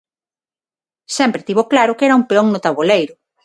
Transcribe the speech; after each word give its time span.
Sempre 1.17 1.45
tivo 1.47 1.63
claro 1.71 1.95
que 1.97 2.05
era 2.07 2.19
un 2.19 2.27
peón 2.29 2.47
no 2.49 2.63
taboleiro. 2.65 3.13